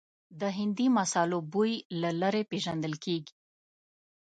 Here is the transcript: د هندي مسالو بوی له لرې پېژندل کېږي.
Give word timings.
د 0.39 0.41
هندي 0.57 0.87
مسالو 0.97 1.39
بوی 1.51 1.71
له 2.01 2.09
لرې 2.21 2.43
پېژندل 2.51 2.93
کېږي. 3.05 3.35